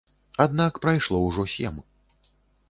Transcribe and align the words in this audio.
Аднак 0.45 0.79
прайшло 0.85 1.19
ўжо 1.27 1.47
сем. 1.55 1.79